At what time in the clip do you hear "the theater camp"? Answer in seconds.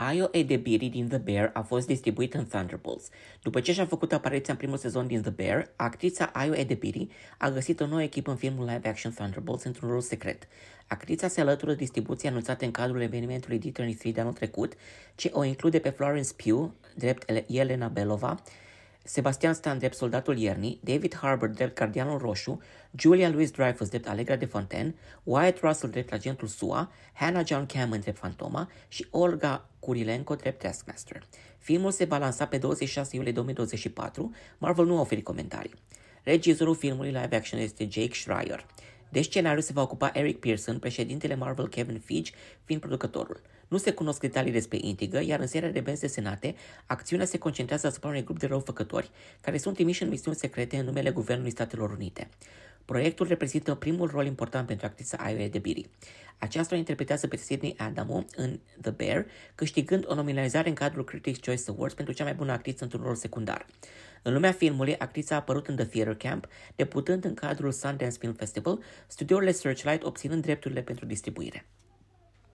65.76-66.46